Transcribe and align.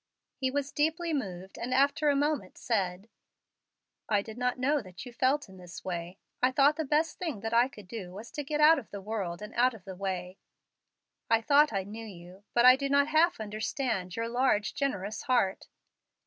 He 0.35 0.49
was 0.49 0.71
deeply 0.71 1.13
moved, 1.13 1.59
and 1.59 1.75
after 1.75 2.09
a 2.09 2.15
moment 2.15 2.57
said, 2.57 3.07
"I 4.09 4.23
did 4.23 4.35
not 4.35 4.57
know 4.57 4.81
that 4.81 5.05
you 5.05 5.13
felt 5.13 5.47
in 5.47 5.57
this 5.57 5.85
way. 5.85 6.17
I 6.41 6.49
thought 6.51 6.75
the 6.75 6.85
best 6.85 7.19
thing 7.19 7.41
that 7.41 7.53
I 7.53 7.67
could 7.67 7.87
do 7.87 8.11
was 8.11 8.31
to 8.31 8.43
get 8.43 8.59
out 8.61 8.79
of 8.79 8.89
the 8.89 8.99
world 8.99 9.43
and 9.43 9.53
out 9.53 9.75
of 9.75 9.85
the 9.85 9.95
way. 9.95 10.39
I 11.29 11.39
thought 11.39 11.71
I 11.71 11.83
knew 11.83 12.03
you, 12.03 12.43
but 12.55 12.65
I 12.65 12.75
do 12.75 12.89
not 12.89 13.09
half 13.09 13.39
understand 13.39 14.15
your 14.15 14.27
large, 14.27 14.73
generous 14.73 15.21
heart. 15.21 15.67